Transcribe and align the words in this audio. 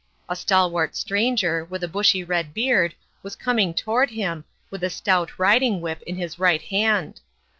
A 0.27 0.35
stalwart 0.35 0.95
stranger, 0.95 1.63
with 1.63 1.83
a 1.83 1.87
bushy 1.87 2.23
red 2.23 2.55
beard, 2.55 2.95
was 3.21 3.35
coming 3.35 3.71
toward 3.71 4.09
him, 4.09 4.45
with 4.71 4.83
a 4.83 4.89
stout 4.89 5.37
riding 5.37 5.79
whip 5.79 6.01
in 6.07 6.15
his 6.15 6.39
right 6.39 6.63
hand. 6.63 7.21